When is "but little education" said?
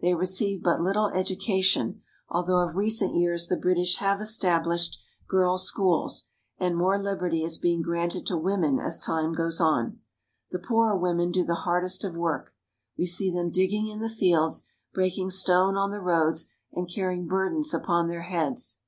0.64-2.02